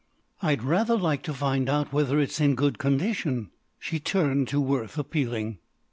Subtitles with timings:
[0.41, 4.97] "I'd rather like to find out whether it's in good condition." She turned to Worth
[4.97, 5.59] appealing.